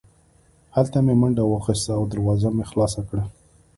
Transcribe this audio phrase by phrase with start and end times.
[0.75, 3.23] هلته مې منډه واخیسته او دروازه مې خلاصه کړه